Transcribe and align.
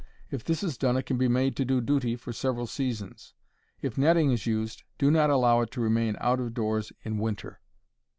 If 0.31 0.43
this 0.43 0.63
is 0.63 0.79
done, 0.79 0.97
it 0.97 1.05
can 1.05 1.19
be 1.19 1.27
made 1.27 1.55
to 1.57 1.63
do 1.63 1.79
duty 1.79 2.15
for 2.15 2.33
several 2.33 2.65
seasons. 2.65 3.35
If 3.83 3.99
netting 3.99 4.31
is 4.31 4.47
used, 4.47 4.81
do 4.97 5.11
not 5.11 5.29
allow 5.29 5.61
it 5.61 5.69
to 5.73 5.79
remain 5.79 6.17
out 6.19 6.39
of 6.39 6.55
doors 6.55 6.91
in 7.03 7.19
winter. 7.19 7.59